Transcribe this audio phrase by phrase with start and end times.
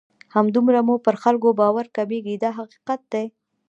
[0.35, 3.25] همدومره مو پر خلکو باور کمیږي دا حقیقت دی.